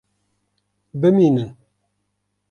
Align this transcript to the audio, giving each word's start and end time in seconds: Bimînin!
Bimînin! 1.01 1.55